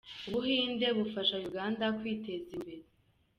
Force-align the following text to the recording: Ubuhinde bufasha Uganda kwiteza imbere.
Ubuhinde 0.27 0.87
bufasha 0.97 1.35
Uganda 1.49 1.85
kwiteza 1.97 2.49
imbere. 2.57 2.83